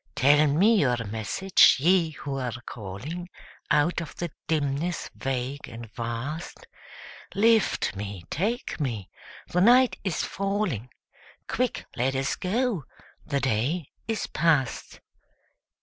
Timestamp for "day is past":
13.41-15.01